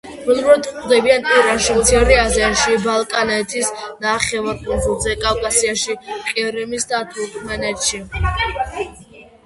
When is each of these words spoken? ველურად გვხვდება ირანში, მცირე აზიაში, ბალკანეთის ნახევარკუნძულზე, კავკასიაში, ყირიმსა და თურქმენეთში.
ველურად 0.27 0.67
გვხვდება 0.67 1.17
ირანში, 1.17 1.75
მცირე 1.79 2.17
აზიაში, 2.21 2.79
ბალკანეთის 2.87 3.71
ნახევარკუნძულზე, 4.07 5.15
კავკასიაში, 5.27 6.01
ყირიმსა 6.33 6.87
და 6.99 7.03
თურქმენეთში. 7.15 8.07